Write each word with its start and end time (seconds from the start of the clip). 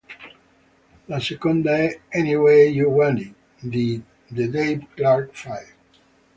La 1.07 1.19
seconda 1.19 1.75
è 1.77 1.99
"Anyway 2.09 2.71
You 2.73 2.89
Want 2.91 3.19
It", 3.21 3.35
di 3.59 4.01
The 4.29 4.47
Dave 4.49 4.87
Clark 4.95 5.29
Five. 5.35 5.75